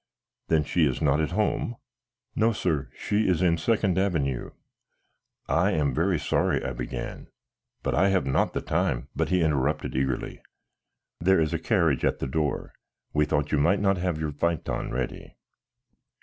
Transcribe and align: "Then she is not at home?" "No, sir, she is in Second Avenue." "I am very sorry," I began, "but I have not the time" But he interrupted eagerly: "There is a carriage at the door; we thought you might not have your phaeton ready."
"Then 0.47 0.63
she 0.63 0.87
is 0.87 0.99
not 0.99 1.21
at 1.21 1.29
home?" 1.29 1.75
"No, 2.35 2.53
sir, 2.53 2.89
she 2.97 3.27
is 3.29 3.43
in 3.43 3.59
Second 3.59 3.99
Avenue." 3.99 4.49
"I 5.47 5.73
am 5.73 5.93
very 5.93 6.17
sorry," 6.17 6.65
I 6.65 6.73
began, 6.73 7.27
"but 7.83 7.93
I 7.93 8.09
have 8.09 8.25
not 8.25 8.53
the 8.53 8.61
time" 8.61 9.09
But 9.15 9.29
he 9.29 9.43
interrupted 9.43 9.95
eagerly: 9.95 10.41
"There 11.19 11.39
is 11.39 11.53
a 11.53 11.59
carriage 11.59 12.03
at 12.03 12.17
the 12.17 12.25
door; 12.25 12.73
we 13.13 13.25
thought 13.25 13.51
you 13.51 13.59
might 13.59 13.79
not 13.79 13.97
have 13.97 14.17
your 14.19 14.31
phaeton 14.31 14.89
ready." 14.89 15.35